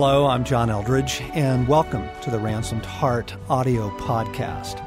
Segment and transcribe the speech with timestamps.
[0.00, 4.78] Hello, I'm John Eldredge, and welcome to the Ransomed Heart audio podcast.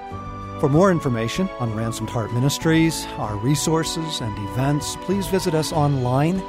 [0.62, 6.40] For more information on Ransomed Heart Ministries, our resources, and events, please visit us online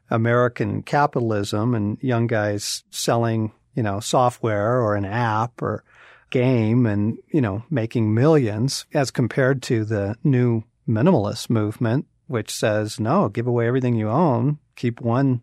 [0.10, 5.84] American capitalism and young guys selling, you know, software or an app or
[6.30, 13.00] game and, you know, making millions as compared to the new minimalist movement, which says,
[13.00, 15.42] no, give away everything you own, keep one,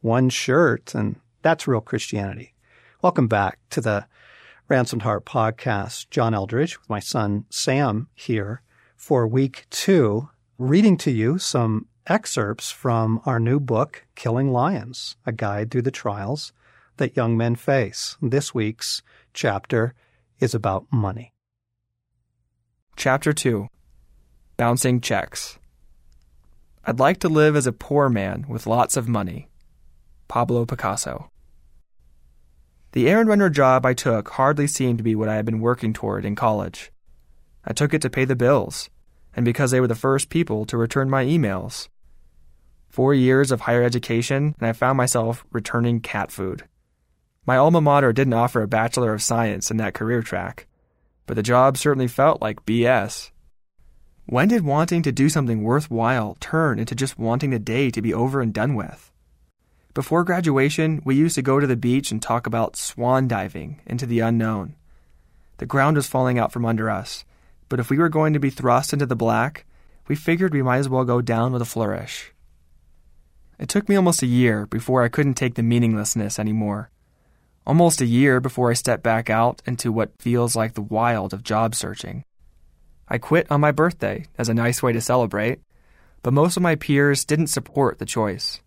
[0.00, 0.94] one shirt.
[0.94, 2.54] And that's real Christianity.
[3.02, 4.06] Welcome back to the
[4.66, 6.08] Ransomed Heart podcast.
[6.08, 8.62] John Eldredge, with my son Sam here
[8.96, 15.32] for week two, reading to you some excerpts from our new book, Killing Lions, a
[15.32, 16.54] guide through the trials
[16.96, 18.16] that young men face.
[18.22, 19.02] This week's
[19.34, 19.92] chapter
[20.40, 21.34] is about money.
[22.96, 23.68] Chapter 2
[24.56, 25.58] Bouncing Checks.
[26.86, 29.50] I'd like to live as a poor man with lots of money.
[30.26, 31.28] Pablo Picasso.
[32.94, 35.92] The errand runner job I took hardly seemed to be what I had been working
[35.92, 36.92] toward in college.
[37.64, 38.88] I took it to pay the bills,
[39.34, 41.88] and because they were the first people to return my emails.
[42.88, 46.68] Four years of higher education, and I found myself returning cat food.
[47.44, 50.68] My alma mater didn't offer a Bachelor of Science in that career track,
[51.26, 53.32] but the job certainly felt like BS.
[54.26, 58.14] When did wanting to do something worthwhile turn into just wanting the day to be
[58.14, 59.10] over and done with?
[59.94, 64.06] Before graduation, we used to go to the beach and talk about swan diving into
[64.06, 64.74] the unknown.
[65.58, 67.24] The ground was falling out from under us,
[67.68, 69.64] but if we were going to be thrust into the black,
[70.08, 72.32] we figured we might as well go down with a flourish.
[73.56, 76.90] It took me almost a year before I couldn't take the meaninglessness anymore.
[77.64, 81.44] Almost a year before I stepped back out into what feels like the wild of
[81.44, 82.24] job searching.
[83.08, 85.60] I quit on my birthday as a nice way to celebrate,
[86.24, 88.60] but most of my peers didn't support the choice.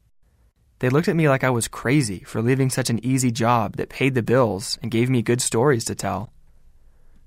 [0.79, 3.89] They looked at me like I was crazy for leaving such an easy job that
[3.89, 6.31] paid the bills and gave me good stories to tell.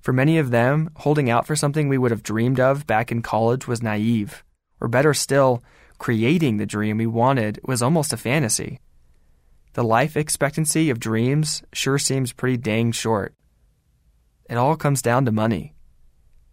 [0.02, 3.22] For many of them, holding out for something we would have dreamed of back in
[3.22, 4.44] college was naive.
[4.80, 5.62] Or better still,
[5.98, 8.80] creating the dream we wanted was almost a fantasy.
[9.74, 13.34] The life expectancy of dreams sure seems pretty dang short.
[14.48, 15.74] It all comes down to money.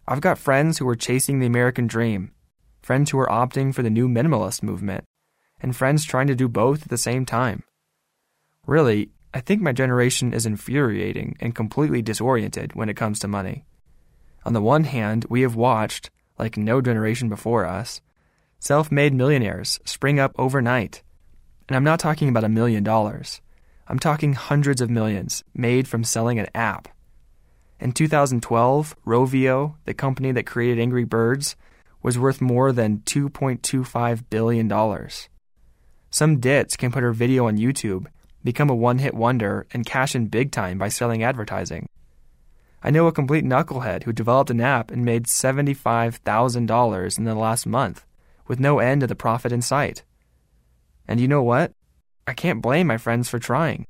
[0.06, 2.32] I've got friends who are chasing the American dream,
[2.82, 5.04] friends who are opting for the new minimalist movement,
[5.60, 7.62] and friends trying to do both at the same time.
[8.66, 13.64] Really, I think my generation is infuriating and completely disoriented when it comes to money.
[14.44, 18.00] On the one hand, we have watched, like no generation before us,
[18.58, 21.02] self made millionaires spring up overnight.
[21.68, 23.40] And I'm not talking about a million dollars.
[23.86, 26.88] I'm talking hundreds of millions made from selling an app.
[27.80, 31.56] In 2012, Rovio, the company that created Angry Birds,
[32.02, 34.68] was worth more than $2.25 billion.
[36.18, 38.08] Some ditz can put her video on YouTube,
[38.42, 41.88] become a one hit wonder, and cash in big time by selling advertising.
[42.82, 47.66] I know a complete knucklehead who developed an app and made $75,000 in the last
[47.68, 48.04] month,
[48.48, 50.02] with no end to the profit in sight.
[51.06, 51.70] And you know what?
[52.26, 53.86] I can't blame my friends for trying.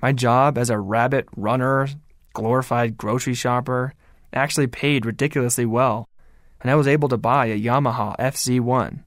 [0.00, 1.88] My job as a rabbit runner,
[2.34, 3.94] glorified grocery shopper,
[4.32, 6.08] actually paid ridiculously well,
[6.60, 9.02] and I was able to buy a Yamaha FZ1.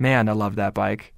[0.00, 1.14] Man, I love that bike.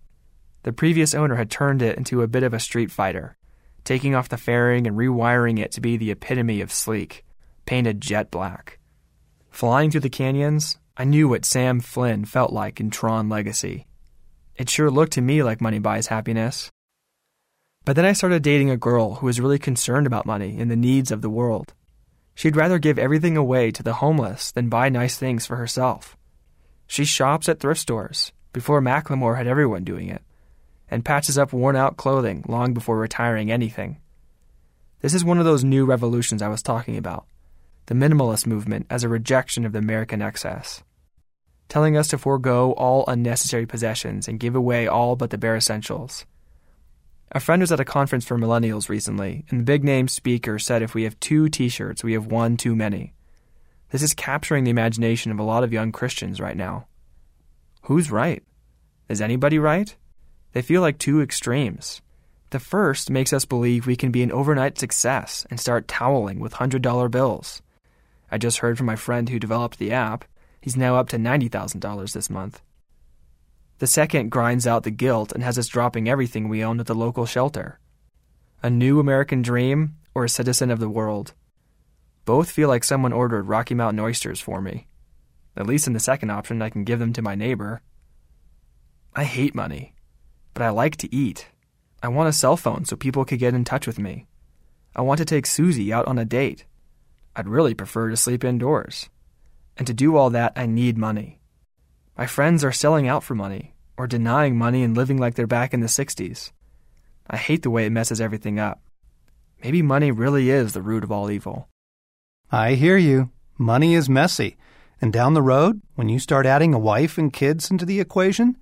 [0.63, 3.37] The previous owner had turned it into a bit of a street fighter,
[3.85, 7.25] taking off the fairing and rewiring it to be the epitome of sleek,
[7.65, 8.79] painted jet black.
[9.51, 13.87] Flying through the canyons, I knew what Sam Flynn felt like in Tron Legacy.
[14.55, 16.71] It sure looked to me like money buys happiness.
[17.87, 20.77] But then I started dating a girl who was really concerned about money and the
[20.77, 21.73] needs of the world.
[22.35, 26.19] She'd rather give everything away to the homeless than buy nice things for herself.
[26.87, 28.33] She shops at thrift stores.
[28.53, 30.23] Before Macklemore had everyone doing it
[30.91, 33.99] and patches up worn out clothing long before retiring anything.
[35.01, 37.27] This is one of those new revolutions I was talking about
[37.87, 40.85] the minimalist movement as a rejection of the American excess,
[41.69, 46.25] telling us to forego all unnecessary possessions and give away all but the bare essentials.
[47.33, 50.83] A friend was at a conference for millennials recently, and the big name speaker said
[50.83, 53.13] if we have two t shirts, we have one too many.
[53.91, 56.87] This is capturing the imagination of a lot of young Christians right now.
[57.83, 58.43] Who's right?
[59.09, 59.97] Is anybody right?
[60.53, 62.01] They feel like two extremes.
[62.51, 66.55] The first makes us believe we can be an overnight success and start toweling with
[66.55, 67.63] $100 bills.
[68.31, 70.25] I just heard from my friend who developed the app.
[70.61, 72.61] He's now up to $90,000 this month.
[73.79, 76.95] The second grinds out the guilt and has us dropping everything we own at the
[76.95, 77.79] local shelter.
[78.63, 81.33] A new American dream or a citizen of the world.
[82.25, 84.87] Both feel like someone ordered Rocky Mountain oysters for me.
[85.57, 87.81] At least in the second option, I can give them to my neighbor.
[89.15, 89.95] I hate money,
[90.55, 91.49] but I like to eat.
[92.03, 94.27] I want a cell phone so people could get in touch with me.
[94.97, 96.65] I want to take Susie out on a date.
[97.37, 99.09] I'd really prefer to sleep indoors.
[99.77, 101.41] And to do all that, I need money.
[102.17, 105.73] My friends are selling out for money, or denying money and living like they're back
[105.73, 106.53] in the 60s.
[107.29, 108.83] I hate the way it messes everything up.
[109.63, 111.69] Maybe money really is the root of all evil.
[112.51, 113.31] I hear you.
[113.57, 114.57] Money is messy.
[115.01, 118.57] And down the road, when you start adding a wife and kids into the equation,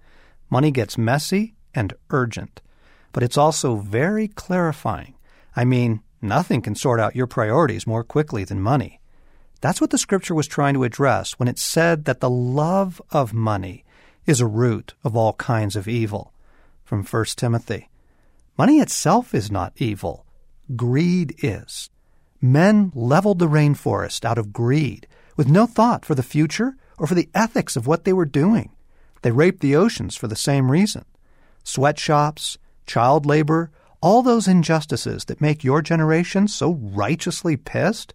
[0.50, 2.61] money gets messy and urgent.
[3.12, 5.15] But it's also very clarifying.
[5.56, 9.00] I mean, nothing can sort out your priorities more quickly than money.
[9.61, 13.35] That's what the scripture was trying to address when it said that the love of
[13.35, 13.85] money
[14.26, 16.32] is a root of all kinds of evil.
[16.85, 17.88] From 1 Timothy.
[18.56, 20.25] Money itself is not evil.
[20.76, 21.91] Greed is.
[22.41, 25.06] Men leveled the rainforest out of greed,
[25.37, 28.70] with no thought for the future or for the ethics of what they were doing.
[29.23, 31.05] They raped the oceans for the same reason.
[31.69, 32.56] Sweatshops,
[32.87, 33.70] child labor,
[34.00, 38.15] all those injustices that make your generation so righteously pissed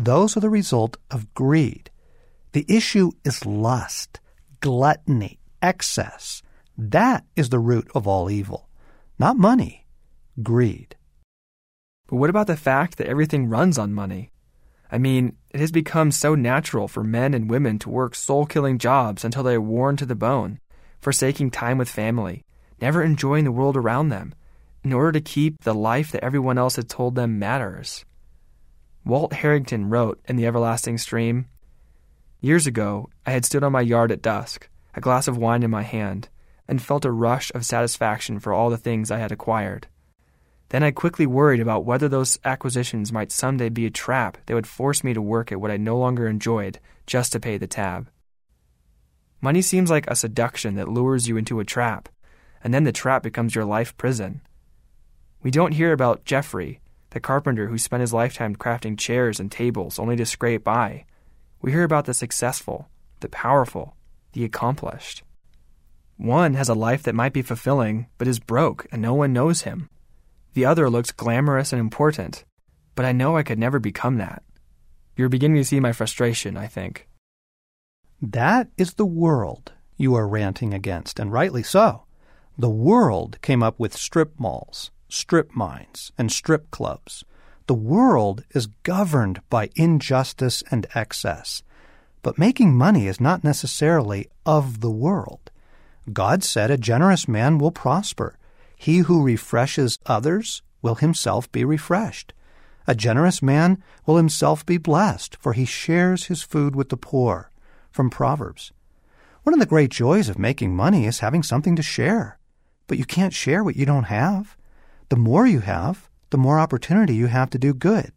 [0.00, 1.92] those are the result of greed.
[2.52, 4.18] The issue is lust,
[4.58, 6.42] gluttony, excess.
[6.76, 8.68] That is the root of all evil.
[9.16, 9.86] Not money,
[10.42, 10.96] greed.
[12.08, 14.32] But what about the fact that everything runs on money?
[14.90, 18.78] I mean, it has become so natural for men and women to work soul killing
[18.78, 20.58] jobs until they are worn to the bone,
[21.00, 22.44] forsaking time with family,
[22.80, 24.34] never enjoying the world around them,
[24.84, 28.04] in order to keep the life that everyone else had told them matters.
[29.04, 31.46] Walt Harrington wrote in The Everlasting Stream
[32.40, 35.70] Years ago, I had stood on my yard at dusk, a glass of wine in
[35.70, 36.28] my hand,
[36.68, 39.88] and felt a rush of satisfaction for all the things I had acquired.
[40.68, 44.66] Then I quickly worried about whether those acquisitions might someday be a trap that would
[44.66, 48.08] force me to work at what I no longer enjoyed just to pay the tab.
[49.40, 52.08] Money seems like a seduction that lures you into a trap,
[52.62, 54.40] and then the trap becomes your life prison.
[55.42, 59.98] We don't hear about Jeffrey, the carpenter who spent his lifetime crafting chairs and tables
[59.98, 61.04] only to scrape by.
[61.62, 62.88] We hear about the successful,
[63.20, 63.96] the powerful,
[64.32, 65.22] the accomplished.
[66.16, 69.62] One has a life that might be fulfilling, but is broke and no one knows
[69.62, 69.88] him.
[70.54, 72.44] The other looks glamorous and important,
[72.94, 74.42] but I know I could never become that.
[75.16, 77.08] You're beginning to see my frustration, I think.
[78.20, 82.04] That is the world you are ranting against, and rightly so.
[82.60, 87.24] The world came up with strip malls, strip mines, and strip clubs.
[87.68, 91.62] The world is governed by injustice and excess.
[92.20, 95.52] But making money is not necessarily of the world.
[96.12, 98.36] God said a generous man will prosper.
[98.76, 102.32] He who refreshes others will himself be refreshed.
[102.88, 107.52] A generous man will himself be blessed, for he shares his food with the poor.
[107.92, 108.72] From Proverbs.
[109.44, 112.37] One of the great joys of making money is having something to share.
[112.88, 114.56] But you can't share what you don't have.
[115.08, 118.12] The more you have, the more opportunity you have to do good.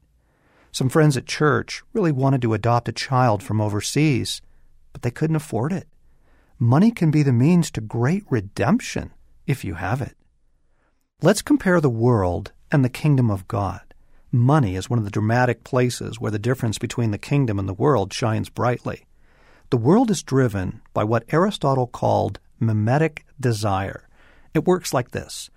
[0.72, 4.42] Some friends at church really wanted to adopt a child from overseas,
[4.94, 5.88] but they couldn't afford it.
[6.58, 9.12] Money can be the means to great redemption
[9.46, 10.16] if you have it.
[11.22, 13.82] Let's compare the world and the kingdom of God.
[14.32, 17.74] Money is one of the dramatic places where the difference between the kingdom and the
[17.74, 19.06] world shines brightly.
[19.72, 24.08] The world is driven by what Aristotle called mimetic desire.
[24.54, 25.50] It works like this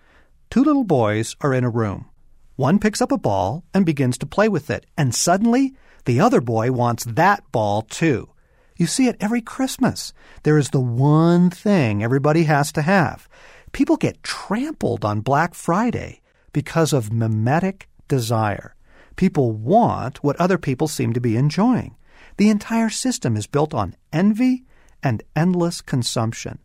[0.50, 2.10] Two little boys are in a room.
[2.56, 5.74] One picks up a ball and begins to play with it, and suddenly
[6.04, 8.28] the other boy wants that ball too.
[8.76, 10.12] You see it every Christmas.
[10.42, 13.28] There is the one thing everybody has to have.
[13.72, 16.20] People get trampled on Black Friday
[16.52, 18.74] because of mimetic desire.
[19.16, 21.96] People want what other people seem to be enjoying.
[22.36, 24.64] The entire system is built on envy
[25.02, 26.58] and endless consumption.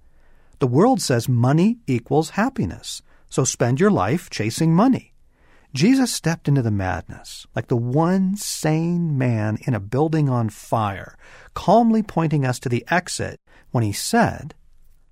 [0.59, 5.13] The world says money equals happiness so spend your life chasing money.
[5.73, 11.15] Jesus stepped into the madness like the one sane man in a building on fire,
[11.53, 13.39] calmly pointing us to the exit
[13.71, 14.55] when he said,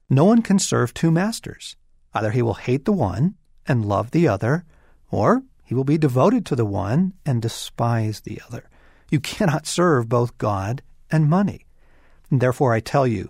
[0.10, 1.76] No one can serve two masters.
[2.14, 3.36] Either he will hate the one
[3.68, 4.66] and love the other,
[5.12, 8.68] or he will be devoted to the one and despise the other.
[9.12, 11.66] You cannot serve both God and money.
[12.32, 13.30] And therefore, I tell you,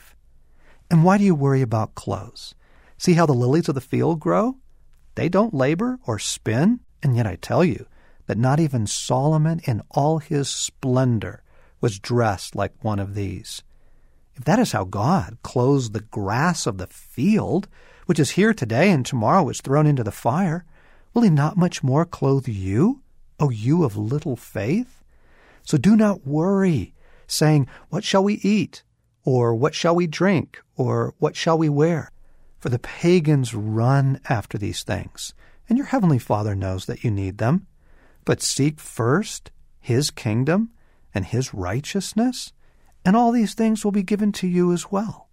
[0.91, 2.53] And why do you worry about clothes?
[2.97, 4.57] See how the lilies of the field grow?
[5.15, 7.85] They don't labor or spin, and yet I tell you
[8.27, 11.43] that not even Solomon in all his splendor
[11.79, 13.63] was dressed like one of these.
[14.35, 17.69] If that is how God clothes the grass of the field,
[18.05, 20.65] which is here today and tomorrow is thrown into the fire,
[21.13, 23.01] will he not much more clothe you,
[23.39, 25.05] O you of little faith?
[25.63, 26.93] So do not worry,
[27.27, 28.83] saying, What shall we eat?
[29.23, 30.61] Or what shall we drink?
[30.75, 32.11] Or what shall we wear?
[32.59, 35.33] For the pagans run after these things,
[35.67, 37.67] and your heavenly Father knows that you need them.
[38.25, 40.69] But seek first his kingdom
[41.13, 42.53] and his righteousness,
[43.03, 45.29] and all these things will be given to you as well.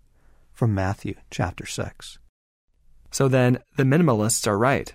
[0.53, 2.19] From Matthew chapter 6.
[3.11, 4.93] So then, the minimalists are right.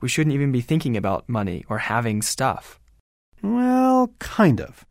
[0.00, 2.80] We shouldn't even be thinking about money or having stuff.
[3.42, 4.84] Well, kind of.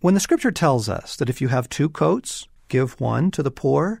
[0.00, 3.50] When the scripture tells us that if you have two coats, give one to the
[3.50, 4.00] poor,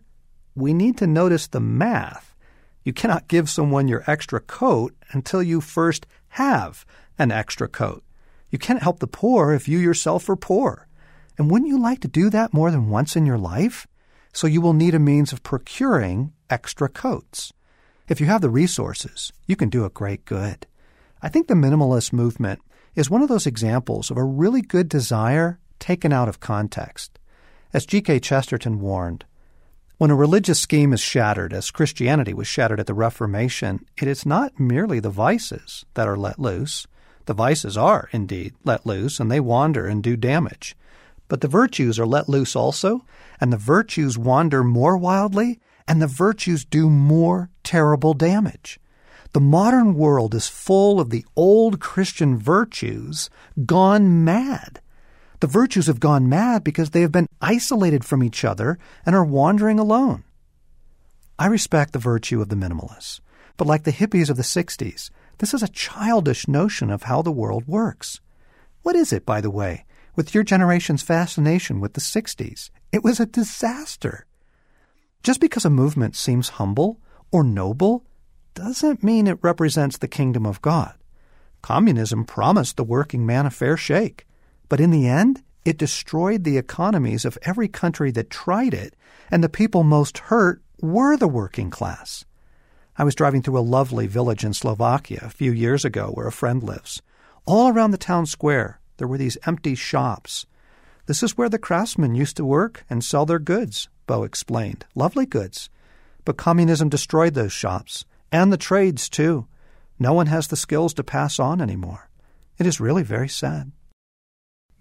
[0.54, 2.34] we need to notice the math.
[2.82, 6.86] You cannot give someone your extra coat until you first have
[7.18, 8.02] an extra coat.
[8.48, 10.88] You can't help the poor if you yourself are poor.
[11.36, 13.86] And wouldn't you like to do that more than once in your life?
[14.32, 17.52] So you will need a means of procuring extra coats.
[18.08, 20.66] If you have the resources, you can do a great good.
[21.22, 22.60] I think the minimalist movement
[22.94, 27.19] is one of those examples of a really good desire taken out of context.
[27.72, 28.18] As G.K.
[28.18, 29.24] Chesterton warned,
[29.96, 34.26] when a religious scheme is shattered, as Christianity was shattered at the Reformation, it is
[34.26, 36.88] not merely the vices that are let loose.
[37.26, 40.74] The vices are, indeed, let loose, and they wander and do damage.
[41.28, 43.04] But the virtues are let loose also,
[43.40, 48.80] and the virtues wander more wildly, and the virtues do more terrible damage.
[49.32, 53.30] The modern world is full of the old Christian virtues
[53.64, 54.80] gone mad.
[55.40, 59.24] The virtues have gone mad because they have been isolated from each other and are
[59.24, 60.24] wandering alone.
[61.38, 63.20] I respect the virtue of the minimalists,
[63.56, 67.32] but like the hippies of the 60s, this is a childish notion of how the
[67.32, 68.20] world works.
[68.82, 72.68] What is it, by the way, with your generation's fascination with the 60s?
[72.92, 74.26] It was a disaster.
[75.22, 77.00] Just because a movement seems humble
[77.32, 78.04] or noble
[78.52, 80.94] doesn't mean it represents the kingdom of God.
[81.62, 84.26] Communism promised the working man a fair shake.
[84.70, 88.94] But in the end, it destroyed the economies of every country that tried it,
[89.30, 92.24] and the people most hurt were the working class.
[92.96, 96.32] I was driving through a lovely village in Slovakia a few years ago where a
[96.32, 97.02] friend lives.
[97.46, 100.46] All around the town square, there were these empty shops.
[101.06, 104.86] This is where the craftsmen used to work and sell their goods, Bo explained.
[104.94, 105.68] Lovely goods.
[106.24, 109.48] But communism destroyed those shops, and the trades, too.
[109.98, 112.08] No one has the skills to pass on anymore.
[112.56, 113.72] It is really very sad.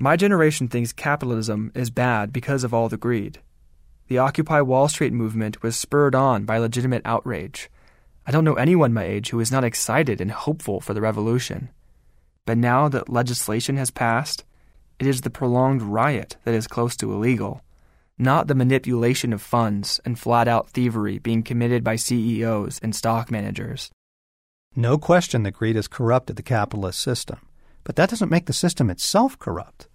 [0.02, 3.40] My generation thinks capitalism is bad because of all the greed.
[4.08, 7.70] The Occupy Wall Street movement was spurred on by legitimate outrage.
[8.26, 11.68] I don't know anyone my age who is not excited and hopeful for the revolution.
[12.46, 14.46] But now that legislation has passed,
[15.00, 17.62] it is the prolonged riot that is close to illegal,
[18.18, 23.30] not the manipulation of funds and flat out thievery being committed by CEOs and stock
[23.30, 23.92] managers.
[24.78, 27.40] No question that greed has corrupted the capitalist system,
[27.84, 29.89] but that doesn't make the system itself corrupt.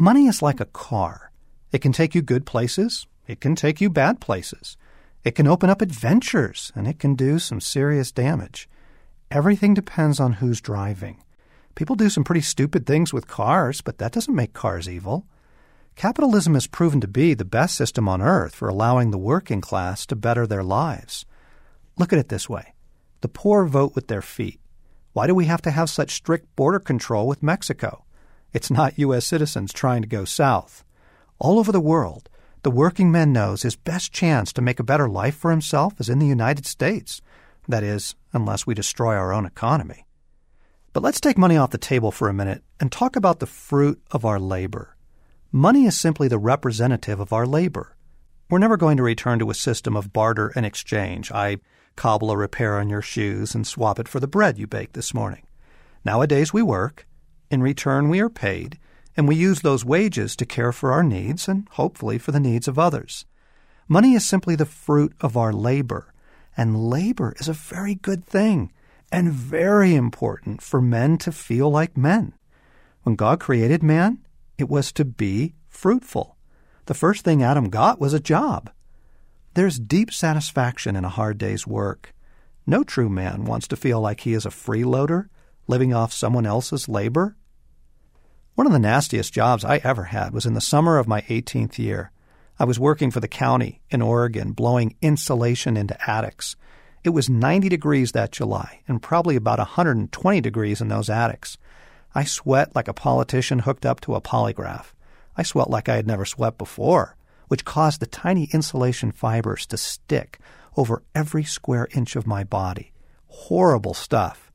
[0.00, 1.32] Money is like a car.
[1.72, 4.76] It can take you good places, it can take you bad places.
[5.24, 8.68] It can open up adventures, and it can do some serious damage.
[9.28, 11.24] Everything depends on who's driving.
[11.74, 15.26] People do some pretty stupid things with cars, but that doesn't make cars evil.
[15.96, 20.06] Capitalism has proven to be the best system on earth for allowing the working class
[20.06, 21.26] to better their lives.
[21.96, 22.72] Look at it this way
[23.20, 24.60] the poor vote with their feet.
[25.12, 28.04] Why do we have to have such strict border control with Mexico?
[28.52, 29.26] It's not U.S.
[29.26, 30.84] citizens trying to go south.
[31.38, 32.28] All over the world,
[32.62, 36.08] the working man knows his best chance to make a better life for himself is
[36.08, 37.20] in the United States.
[37.68, 40.06] That is, unless we destroy our own economy.
[40.92, 44.00] But let's take money off the table for a minute and talk about the fruit
[44.10, 44.96] of our labor.
[45.52, 47.96] Money is simply the representative of our labor.
[48.50, 51.30] We're never going to return to a system of barter and exchange.
[51.30, 51.58] I
[51.96, 55.12] cobble a repair on your shoes and swap it for the bread you baked this
[55.12, 55.46] morning.
[56.04, 57.06] Nowadays we work,
[57.50, 58.78] in return, we are paid,
[59.16, 62.68] and we use those wages to care for our needs and hopefully for the needs
[62.68, 63.24] of others.
[63.88, 66.12] Money is simply the fruit of our labor,
[66.56, 68.70] and labor is a very good thing
[69.10, 72.34] and very important for men to feel like men.
[73.02, 74.18] When God created man,
[74.58, 76.36] It was to be fruitful.
[76.86, 78.70] The first thing Adam got was a job.
[79.54, 82.12] There's deep satisfaction in a hard day's work.
[82.66, 85.28] No true man wants to feel like he is a freeloader,
[85.68, 87.36] living off someone else's labor.
[88.54, 91.78] One of the nastiest jobs I ever had was in the summer of my 18th
[91.78, 92.10] year.
[92.58, 96.56] I was working for the county in Oregon, blowing insulation into attics.
[97.04, 101.56] It was 90 degrees that July, and probably about 120 degrees in those attics.
[102.14, 104.92] I sweat like a politician hooked up to a polygraph.
[105.36, 107.14] I sweat like I had never sweat before,
[107.46, 110.40] which caused the tiny insulation fibers to stick
[110.76, 112.92] over every square inch of my body.
[113.28, 114.47] Horrible stuff.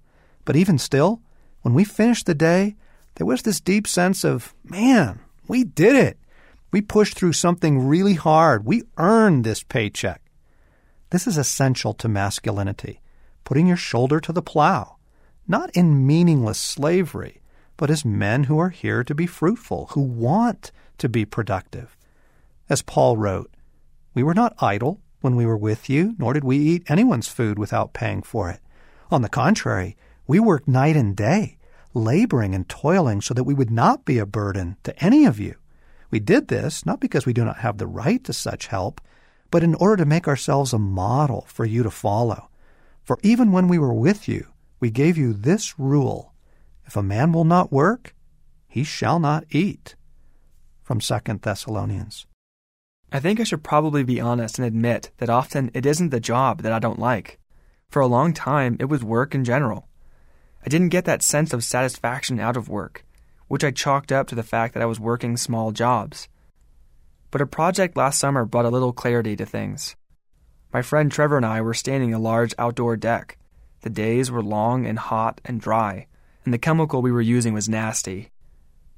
[0.46, 1.22] But even still,
[1.62, 2.76] when we finished the day,
[3.16, 6.18] there was this deep sense of, man, we did it.
[6.72, 8.66] We pushed through something really hard.
[8.66, 10.22] We earned this paycheck.
[11.12, 13.02] This is essential to masculinity,
[13.44, 14.98] putting your shoulder to the plow,
[15.48, 17.42] not in meaningless slavery,
[17.78, 21.96] but as men who are here to be fruitful, who want to be productive.
[22.70, 23.52] As Paul wrote,
[24.16, 27.60] We were not idle when we were with you, nor did we eat anyone's food
[27.60, 28.60] without paying for it.
[29.12, 29.96] On the contrary,
[30.28, 31.58] we worked night and day,
[31.94, 35.56] laboring and toiling so that we would not be a burden to any of you.
[36.10, 39.02] We did this not because we do not have the right to such help,
[39.52, 42.50] but in order to make ourselves a model for you to follow.
[43.04, 44.48] For even when we were with you,
[44.80, 46.34] we gave you this rule
[46.86, 48.16] If a man will not work,
[48.68, 49.96] he shall not eat.
[50.82, 52.26] From 2 Thessalonians.
[53.12, 56.64] I think I should probably be honest and admit that often it isn't the job
[56.64, 57.40] that I don't like.
[57.90, 59.88] For a long time, it was work in general.
[60.66, 63.04] I didn't get that sense of satisfaction out of work
[63.54, 66.28] which I chalked up to the fact that I was working small jobs.
[67.30, 69.96] But a project last summer brought a little clarity to things.
[70.74, 73.38] My friend Trevor and I were standing a large outdoor deck.
[73.82, 76.08] The days were long and hot and dry,
[76.46, 78.32] and the chemical we were using was nasty.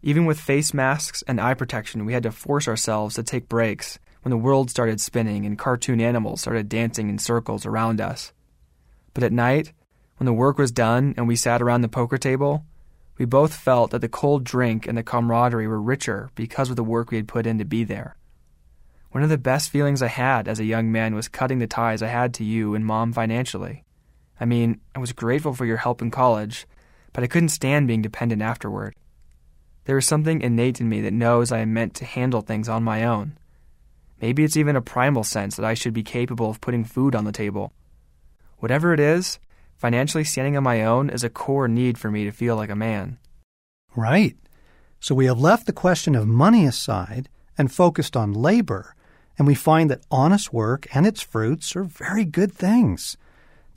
[0.02, 4.00] Even with face masks and eye protection, we had to force ourselves to take breaks
[4.22, 8.32] when the world started spinning and cartoon animals started dancing in circles around us.
[9.14, 9.74] But at night,
[10.18, 12.66] when the work was done and we sat around the poker table,
[13.18, 16.84] we both felt that the cold drink and the camaraderie were richer because of the
[16.84, 18.16] work we had put in to be there.
[19.12, 22.02] One of the best feelings I had as a young man was cutting the ties
[22.02, 23.86] I had to you and mom financially.
[24.40, 26.68] I mean, I was grateful for your help in college,
[27.14, 28.94] but I couldn't stand being dependent afterward.
[29.86, 32.84] There is something innate in me that knows I am meant to handle things on
[32.84, 33.38] my own.
[34.22, 37.24] Maybe it's even a primal sense that I should be capable of putting food on
[37.24, 37.72] the table.
[38.58, 39.40] Whatever it is,
[39.78, 42.76] Financially standing on my own is a core need for me to feel like a
[42.76, 43.18] man.
[43.96, 44.38] Right.
[45.00, 48.96] So we have left the question of money aside and focused on labor,
[49.38, 53.18] and we find that honest work and its fruits are very good things.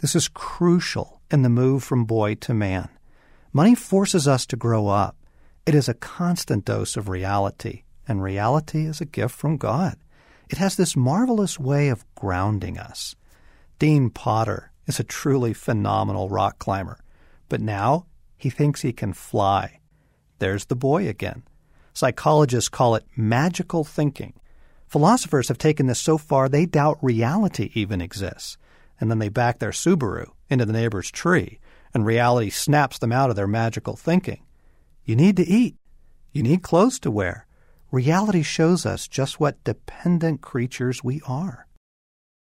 [0.00, 2.88] This is crucial in the move from boy to man.
[3.52, 5.16] Money forces us to grow up.
[5.66, 9.96] It is a constant dose of reality, and reality is a gift from God.
[10.48, 13.14] It has this marvelous way of grounding us.
[13.78, 16.98] Dean Potter is a truly phenomenal rock climber.
[17.48, 19.78] But now he thinks he can fly.
[20.40, 21.44] There's the boy again.
[21.92, 24.34] Psychologists call it magical thinking.
[24.86, 28.56] Philosophers have taken this so far they doubt reality even exists.
[29.00, 31.60] And then they back their Subaru into the neighbor's tree,
[31.94, 34.42] and reality snaps them out of their magical thinking.
[35.04, 35.76] You need to eat.
[36.32, 37.46] You need clothes to wear.
[37.90, 41.66] Reality shows us just what dependent creatures we are.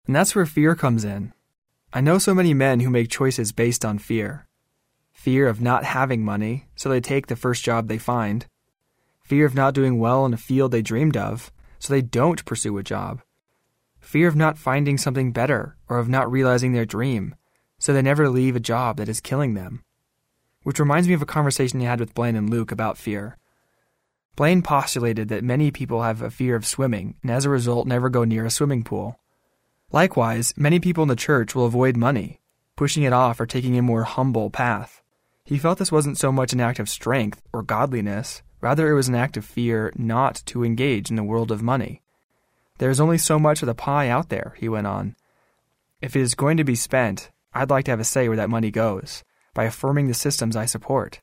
[0.05, 1.33] And that's where fear comes in.
[1.97, 4.45] I know so many men who make choices based on fear
[5.13, 8.45] fear of not having money, so they take the first job they find,
[9.23, 12.77] fear of not doing well in a field they dreamed of, so they don't pursue
[12.77, 13.23] a job,
[13.99, 17.33] fear of not finding something better or of not realizing their dream,
[17.79, 19.83] so they never leave a job that is killing them.
[20.61, 23.39] Which reminds me of a conversation I had with Blaine and Luke about fear.
[24.35, 28.07] Blaine postulated that many people have a fear of swimming and as a result never
[28.07, 29.19] go near a swimming pool.
[29.91, 32.41] Likewise, many people in the church will avoid money,
[32.75, 35.01] pushing it off or taking a more humble path.
[35.45, 39.07] He felt this wasn't so much an act of strength or godliness, rather, it was
[39.07, 42.01] an act of fear not to engage in the world of money.
[42.79, 45.15] There is only so much of the pie out there, he went on.
[46.01, 48.49] If it is going to be spent, I'd like to have a say where that
[48.49, 49.23] money goes,
[49.53, 51.21] by affirming the systems I support.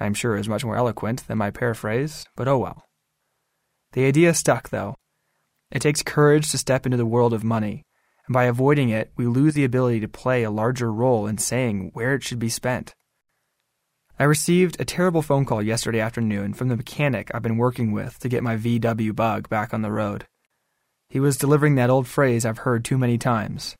[0.00, 2.88] I am sure it is much more eloquent than my paraphrase, but oh well.
[3.92, 4.96] The idea stuck, though.
[5.70, 7.84] It takes courage to step into the world of money,
[8.30, 11.90] and by avoiding it, we lose the ability to play a larger role in saying
[11.94, 12.94] where it should be spent.
[14.20, 18.20] I received a terrible phone call yesterday afternoon from the mechanic I've been working with
[18.20, 20.28] to get my VW bug back on the road.
[21.08, 23.74] He was delivering that old phrase I've heard too many times.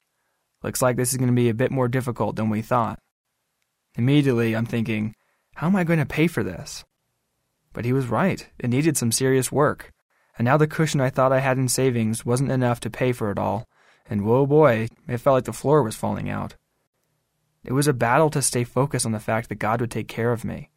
[0.65, 2.99] Looks like this is going to be a bit more difficult than we thought.
[3.95, 5.15] Immediately, I'm thinking,
[5.55, 6.85] how am I going to pay for this?
[7.73, 8.49] But he was right.
[8.59, 9.93] It needed some serious work.
[10.37, 13.31] And now the cushion I thought I had in savings wasn't enough to pay for
[13.31, 13.69] it all.
[14.11, 16.57] And whoa boy, it felt like the floor was falling out.
[17.63, 20.33] It was a battle to stay focused on the fact that God would take care
[20.33, 20.69] of me.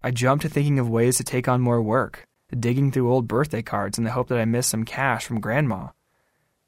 [0.00, 2.24] I jumped to thinking of ways to take on more work,
[2.56, 5.88] digging through old birthday cards in the hope that I missed some cash from Grandma.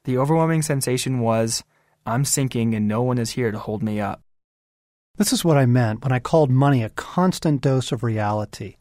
[0.03, 1.63] The overwhelming sensation was,
[2.05, 4.21] I'm sinking and no one is here to hold me up.
[5.15, 8.75] This is what I meant when I called money a constant dose of reality.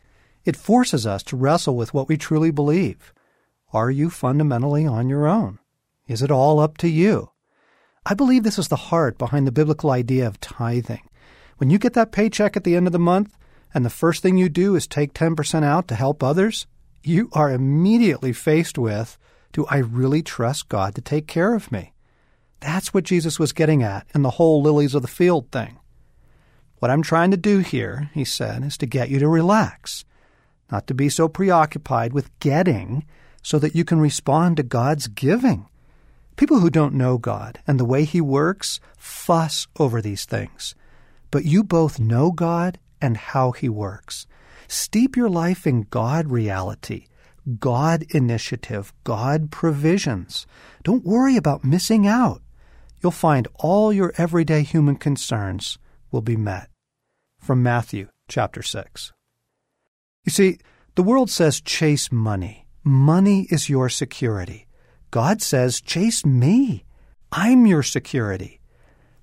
[0.44, 3.14] It forces us to wrestle with what we truly believe.
[3.72, 5.60] Are you fundamentally on your own?
[6.06, 7.30] Is it all up to you?
[8.04, 11.08] I believe this is the heart behind the biblical idea of tithing.
[11.56, 13.36] When you get that paycheck at the end of the month,
[13.72, 16.66] and the first thing you do is take 10% out to help others,
[17.02, 19.18] you are immediately faced with
[19.52, 21.94] Do I really trust God to take care of me?
[22.60, 25.78] That's what Jesus was getting at in the whole lilies of the field thing.
[26.78, 30.04] What I'm trying to do here, he said, is to get you to relax,
[30.70, 33.06] not to be so preoccupied with getting
[33.42, 35.66] so that you can respond to God's giving.
[36.36, 40.74] People who don't know God and the way He works fuss over these things.
[41.30, 44.26] But you both know God and how He works.
[44.66, 47.06] Steep your life in God reality,
[47.58, 50.46] God initiative, God provisions.
[50.82, 52.42] Don't worry about missing out.
[53.02, 55.78] You'll find all your everyday human concerns
[56.10, 56.70] will be met.
[57.38, 59.12] From Matthew chapter 6.
[60.24, 60.58] You see,
[60.94, 62.66] the world says chase money.
[62.82, 64.63] Money is your security.
[65.14, 66.82] God says, chase me.
[67.30, 68.58] I'm your security.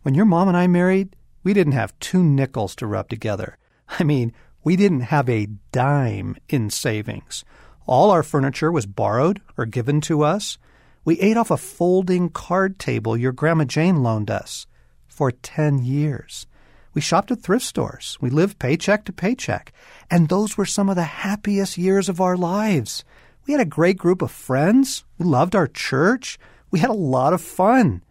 [0.04, 3.58] When your mom and I married, we didn't have two nickels to rub together.
[3.99, 4.32] I mean,
[4.63, 7.43] we didn't have a dime in savings.
[7.86, 10.58] All our furniture was borrowed or given to us.
[11.04, 14.67] We ate off a folding card table your Grandma Jane loaned us
[15.10, 16.47] for 10 years.
[16.93, 18.17] We shopped at thrift stores.
[18.21, 19.73] We lived paycheck to paycheck.
[20.10, 23.04] And those were some of the happiest years of our lives.
[23.45, 25.04] We had a great group of friends.
[25.17, 26.38] We loved our church.
[26.69, 28.04] We had a lot of fun.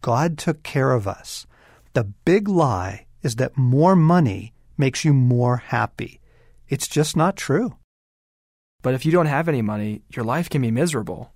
[0.00, 1.46] God took care of us.
[1.94, 6.20] The big lie is that more money makes you more happy.
[6.68, 7.76] It's just not true.
[8.82, 11.32] But if you don't have any money, your life can be miserable.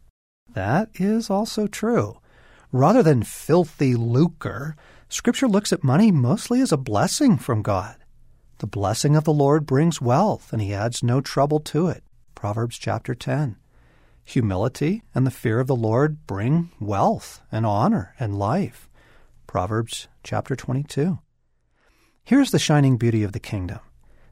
[0.54, 2.18] That is also true.
[2.70, 4.76] Rather than filthy lucre,
[5.08, 7.96] Scripture looks at money mostly as a blessing from God.
[8.58, 12.04] The blessing of the Lord brings wealth, and he adds no trouble to it.
[12.42, 13.54] Proverbs chapter 10.
[14.24, 18.88] Humility and the fear of the Lord bring wealth and honor and life.
[19.46, 21.20] Proverbs chapter 22.
[22.24, 23.78] Here's the shining beauty of the kingdom.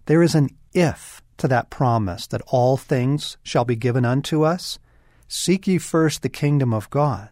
[0.06, 4.80] There is an if to that promise that all things shall be given unto us.
[5.28, 7.28] Seek ye first the kingdom of God.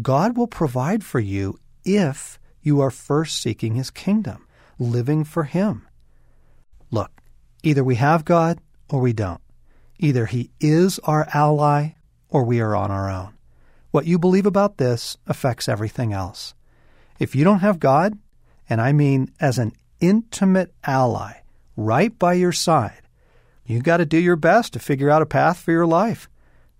[0.00, 4.46] God will provide for you if you are first seeking his kingdom,
[4.78, 5.86] living for him.
[6.90, 7.20] Look,
[7.62, 9.42] either we have God or we don't.
[10.02, 11.90] Either he is our ally
[12.30, 13.34] or we are on our own.
[13.90, 16.54] What you believe about this affects everything else.
[17.18, 18.18] If you don't have God,
[18.68, 21.42] and I mean as an intimate ally
[21.76, 23.02] right by your side,
[23.66, 26.30] you've got to do your best to figure out a path for your life.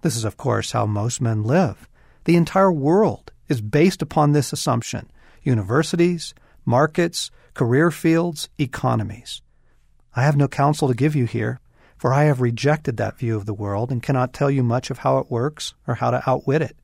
[0.01, 1.87] This is, of course, how most men live.
[2.25, 5.11] The entire world is based upon this assumption
[5.43, 6.33] universities,
[6.65, 9.43] markets, career fields, economies.
[10.17, 11.61] I have no counsel to give you here,
[12.01, 15.01] for I have rejected that view of the world and cannot tell you much of
[15.01, 16.75] how it works or how to outwit it.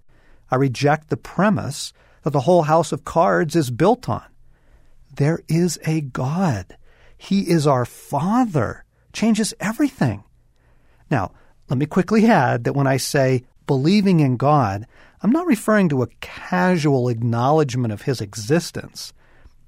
[0.51, 4.27] I reject the premise that the whole house of cards is built on.
[5.15, 6.77] There is a God.
[7.17, 8.85] He is our Father.
[9.15, 10.23] Changes everything.
[11.11, 11.33] Now,
[11.71, 14.87] let me quickly add that when I say believing in God,
[15.23, 19.15] I'm not referring to a casual acknowledgement of His existence.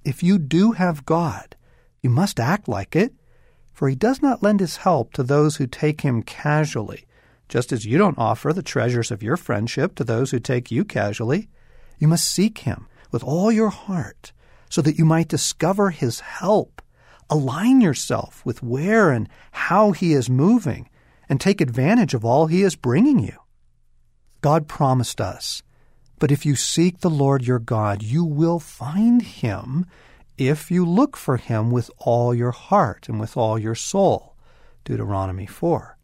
[0.04, 1.56] If you do have God,
[2.02, 3.14] you must act like it,
[3.78, 7.04] for He does not lend His help to those who take Him casually,
[7.48, 10.84] just as you don't offer the treasures of your friendship to those who take you
[10.84, 11.48] casually.
[11.96, 14.32] You must seek Him with all your heart
[14.68, 16.82] so that you might discover His help.
[17.30, 20.90] Align yourself with where and how He is moving
[21.28, 23.38] and take advantage of all He is bringing you.
[24.40, 25.62] God promised us,
[26.18, 29.86] but if you seek the Lord your God, you will find Him
[30.38, 34.36] if you look for Him with all your heart and with all your soul.
[34.84, 35.98] Deuteronomy 4.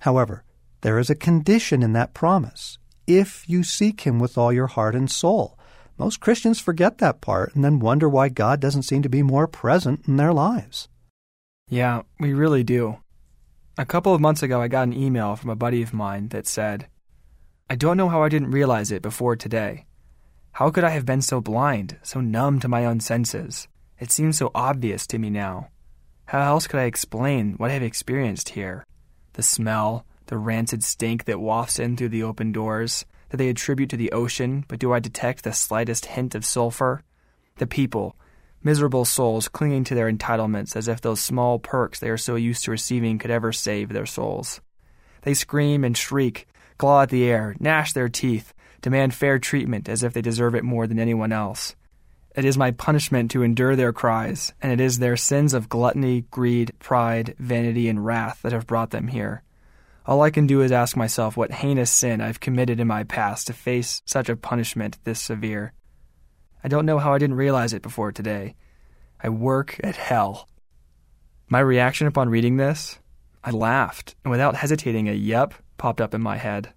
[0.00, 0.44] However,
[0.82, 4.94] there is a condition in that promise if you seek Him with all your heart
[4.94, 5.58] and soul.
[5.96, 9.46] Most Christians forget that part and then wonder why God doesn't seem to be more
[9.46, 10.88] present in their lives.
[11.70, 12.98] Yeah, we really do.
[13.78, 16.46] A couple of months ago, I got an email from a buddy of mine that
[16.46, 16.88] said,
[17.70, 19.86] I don't know how I didn't realize it before today.
[20.54, 23.66] How could I have been so blind, so numb to my own senses?
[23.98, 25.70] It seems so obvious to me now.
[26.26, 28.86] How else could I explain what I have experienced here?
[29.32, 33.90] The smell, the rancid stink that wafts in through the open doors, that they attribute
[33.90, 37.02] to the ocean, but do I detect the slightest hint of sulfur?
[37.56, 38.14] The people,
[38.62, 42.62] miserable souls clinging to their entitlements as if those small perks they are so used
[42.66, 44.60] to receiving could ever save their souls.
[45.22, 46.46] They scream and shriek,
[46.78, 50.62] claw at the air, gnash their teeth, demand fair treatment as if they deserve it
[50.62, 51.74] more than anyone else.
[52.36, 56.26] It is my punishment to endure their cries, and it is their sins of gluttony,
[56.30, 59.42] greed, pride, vanity, and wrath that have brought them here.
[60.04, 63.46] All I can do is ask myself what heinous sin I've committed in my past
[63.46, 65.72] to face such a punishment this severe.
[66.62, 68.54] I don't know how I didn't realize it before today.
[69.22, 70.46] I work at hell.
[71.48, 72.98] My reaction upon reading this?
[73.42, 76.74] I laughed, and without hesitating, a yep popped up in my head.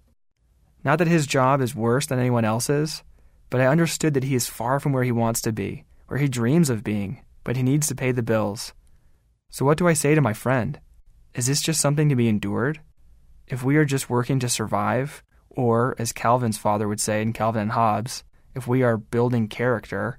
[0.84, 3.02] Not that his job is worse than anyone else's,
[3.50, 6.28] but I understood that he is far from where he wants to be, where he
[6.28, 8.72] dreams of being, but he needs to pay the bills.
[9.50, 10.78] So, what do I say to my friend?
[11.34, 12.80] Is this just something to be endured?
[13.46, 17.62] If we are just working to survive, or, as Calvin's father would say in Calvin
[17.62, 18.22] and Hobbes,
[18.54, 20.18] if we are building character,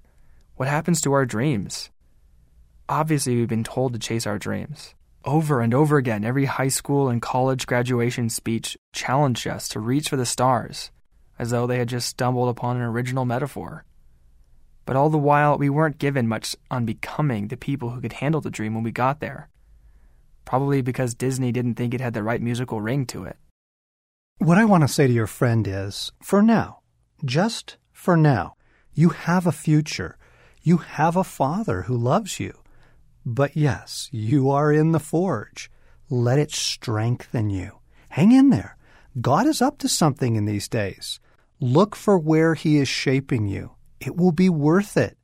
[0.56, 1.90] what happens to our dreams?
[2.88, 4.96] Obviously, we've been told to chase our dreams.
[5.26, 10.10] Over and over again, every high school and college graduation speech challenged us to reach
[10.10, 10.92] for the stars,
[11.38, 13.84] as though they had just stumbled upon an original metaphor.
[14.86, 18.42] But all the while, we weren't given much on becoming the people who could handle
[18.42, 19.50] the dream when we got there.
[20.46, 23.38] Probably because Disney didn't think it had the right musical ring to it.
[24.38, 26.80] What I want to say to your friend is for now,
[27.26, 28.56] just for now,
[28.94, 30.18] you have a future.
[30.62, 32.58] You have a father who loves you.
[33.26, 35.70] But yes, you are in the forge.
[36.10, 37.80] Let it strengthen you.
[38.10, 38.78] Hang in there.
[39.20, 41.20] God is up to something in these days.
[41.60, 43.72] Look for where He is shaping you.
[44.00, 45.18] It will be worth it.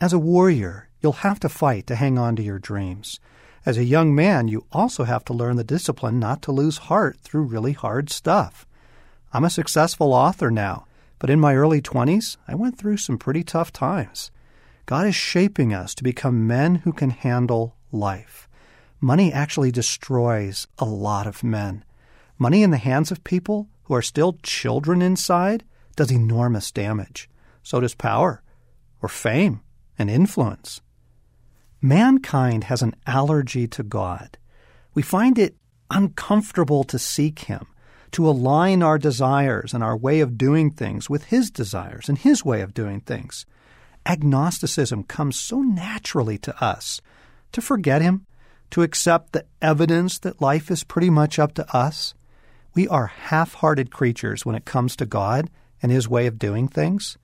[0.00, 3.20] As a warrior, you'll have to fight to hang on to your dreams.
[3.66, 7.18] As a young man, you also have to learn the discipline not to lose heart
[7.20, 8.66] through really hard stuff.
[9.32, 10.86] I'm a successful author now,
[11.18, 14.30] but in my early 20s, I went through some pretty tough times.
[14.86, 18.48] God is shaping us to become men who can handle life.
[19.00, 21.84] Money actually destroys a lot of men.
[22.38, 25.64] Money in the hands of people who are still children inside
[25.96, 27.28] does enormous damage.
[27.62, 28.42] So does power,
[29.02, 29.60] or fame,
[29.98, 30.80] and influence.
[31.82, 34.38] Mankind has an allergy to God.
[34.94, 35.56] We find it
[35.90, 37.66] uncomfortable to seek Him,
[38.12, 42.44] to align our desires and our way of doing things with His desires and His
[42.44, 43.46] way of doing things.
[44.06, 47.00] Agnosticism comes so naturally to us
[47.52, 48.26] to forget Him,
[48.70, 52.14] to accept the evidence that life is pretty much up to us.
[52.74, 55.50] We are half hearted creatures when it comes to God
[55.82, 57.18] and His way of doing things.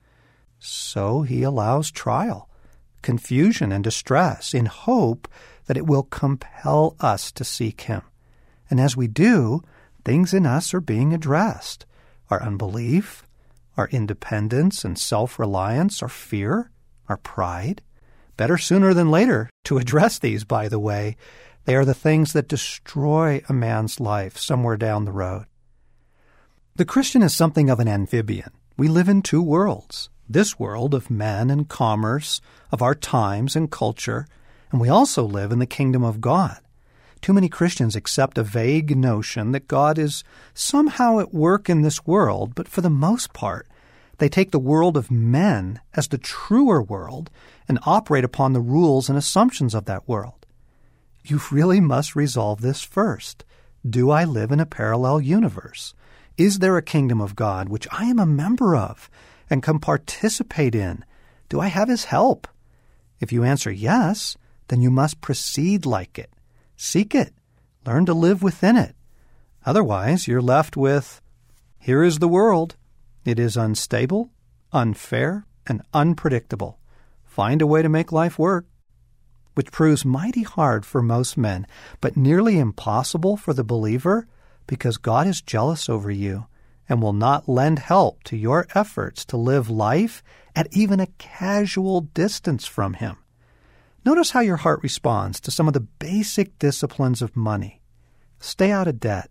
[0.59, 2.49] So He allows trial,
[3.01, 5.27] confusion, and distress in hope
[5.65, 8.01] that it will compel us to seek Him.
[8.69, 9.63] And as we do,
[10.03, 11.85] things in us are being addressed
[12.29, 13.26] our unbelief,
[13.77, 16.71] our independence and self reliance, our fear,
[17.07, 17.81] our pride.
[18.35, 21.15] Better sooner than later to address these, by the way.
[21.65, 25.45] They are the things that destroy a man's life somewhere down the road.
[26.75, 28.51] The Christian is something of an amphibian.
[28.77, 33.71] We live in two worlds this world of men and commerce, of our times and
[33.71, 34.27] culture,
[34.71, 36.59] and we also live in the kingdom of God.
[37.21, 42.05] Too many Christians accept a vague notion that God is somehow at work in this
[42.05, 43.67] world, but for the most part,
[44.17, 47.29] they take the world of men as the truer world
[47.67, 50.45] and operate upon the rules and assumptions of that world.
[51.23, 53.43] You really must resolve this first.
[53.87, 55.93] Do I live in a parallel universe?
[56.37, 59.09] Is there a kingdom of God which I am a member of
[59.49, 61.03] and can participate in?
[61.49, 62.47] Do I have His help?
[63.19, 66.31] If you answer yes, then you must proceed like it.
[66.77, 67.33] Seek it.
[67.85, 68.95] Learn to live within it.
[69.65, 71.21] Otherwise, you're left with
[71.79, 72.75] here is the world.
[73.25, 74.31] It is unstable,
[74.73, 76.79] unfair, and unpredictable.
[77.25, 78.65] Find a way to make life work,
[79.53, 81.65] which proves mighty hard for most men,
[82.01, 84.27] but nearly impossible for the believer
[84.65, 86.47] because God is jealous over you
[86.89, 90.23] and will not lend help to your efforts to live life
[90.55, 93.17] at even a casual distance from Him.
[94.07, 97.81] Notice how your heart responds to some of the basic disciplines of money.
[98.39, 99.29] Stay out of debt.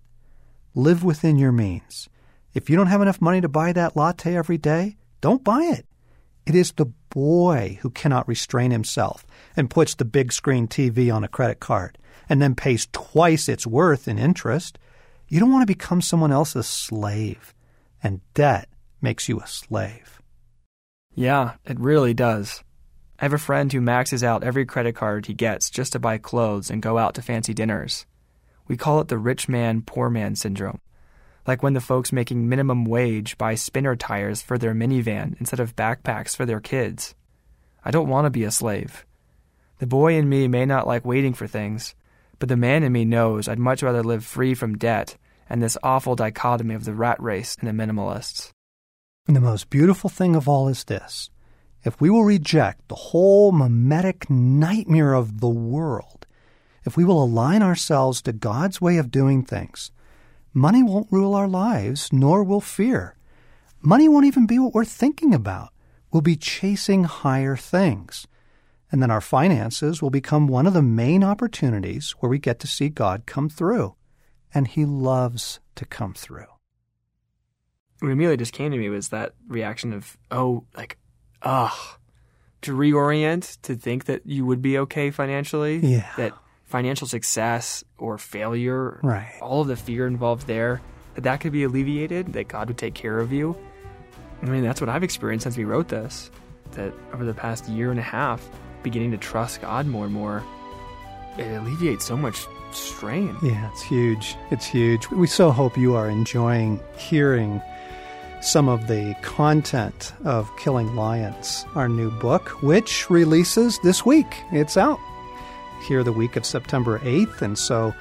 [0.74, 2.10] Live within your means.
[2.52, 5.86] If you don't have enough money to buy that latte every day, don't buy it.
[6.44, 9.24] It is the boy who cannot restrain himself
[9.56, 11.96] and puts the big screen TV on a credit card
[12.28, 14.78] and then pays twice its worth in interest.
[15.26, 17.54] You don't want to become someone else's slave,
[18.02, 18.68] and debt
[19.00, 20.20] makes you a slave.
[21.14, 22.62] Yeah, it really does.
[23.18, 26.18] I have a friend who maxes out every credit card he gets just to buy
[26.18, 28.04] clothes and go out to fancy dinners.
[28.68, 30.80] We call it the rich man, poor man syndrome.
[31.46, 35.76] Like when the folks making minimum wage buy spinner tires for their minivan instead of
[35.76, 37.14] backpacks for their kids.
[37.84, 39.06] I don't want to be a slave.
[39.78, 41.94] The boy in me may not like waiting for things,
[42.38, 45.16] but the man in me knows I'd much rather live free from debt
[45.48, 48.50] and this awful dichotomy of the rat race and the minimalists.
[49.26, 51.30] And the most beautiful thing of all is this
[51.86, 56.26] if we will reject the whole mimetic nightmare of the world,
[56.84, 59.92] if we will align ourselves to God's way of doing things,
[60.52, 63.14] money won't rule our lives, nor will fear.
[63.80, 65.72] Money won't even be what we're thinking about.
[66.10, 68.26] We'll be chasing higher things.
[68.90, 72.66] And then our finances will become one of the main opportunities where we get to
[72.66, 73.94] see God come through.
[74.52, 76.46] And He loves to come through.
[78.00, 80.98] What immediately just came to me was that reaction of, oh, like,
[81.42, 81.72] ugh,
[82.62, 85.78] to reorient, to think that you would be okay financially.
[85.78, 86.06] Yeah.
[86.16, 86.32] That
[86.64, 89.32] financial success or failure, Right.
[89.40, 90.80] all of the fear involved there,
[91.14, 93.56] that that could be alleviated, that God would take care of you.
[94.42, 96.30] I mean, that's what I've experienced since we wrote this.
[96.72, 98.46] That over the past year and a half,
[98.82, 100.42] beginning to trust God more and more,
[101.38, 103.34] it alleviates so much strain.
[103.42, 104.36] Yeah, it's huge.
[104.50, 105.08] It's huge.
[105.10, 107.62] We so hope you are enjoying hearing
[108.46, 114.44] some of the content of Killing Lions, our new book, which releases this week.
[114.52, 115.00] It's out
[115.82, 117.42] here the week of September 8th.
[117.42, 117.92] And so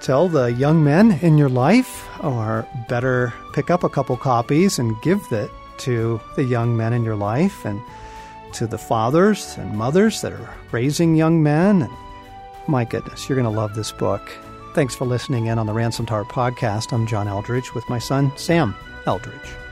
[0.00, 5.00] tell the young men in your life, or better pick up a couple copies and
[5.02, 7.80] give it to the young men in your life and
[8.54, 11.82] to the fathers and mothers that are raising young men.
[11.82, 11.92] And
[12.66, 14.30] my goodness, you're going to love this book.
[14.74, 16.92] Thanks for listening in on the Ransomed Heart podcast.
[16.92, 18.74] I'm John Eldredge with my son, Sam
[19.08, 19.67] Eldredge.